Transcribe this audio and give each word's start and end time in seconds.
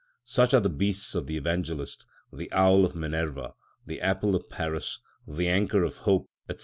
Such 0.25 0.55
are 0.55 0.59
the 0.59 0.67
beasts 0.67 1.13
of 1.13 1.27
the 1.27 1.37
Evangelist, 1.37 2.07
the 2.33 2.51
owl 2.51 2.85
of 2.85 2.95
Minerva, 2.95 3.53
the 3.85 4.01
apple 4.01 4.35
of 4.35 4.49
Paris, 4.49 4.97
the 5.27 5.47
Anchor 5.47 5.83
of 5.83 5.97
Hope, 5.97 6.27
&c. 6.49 6.55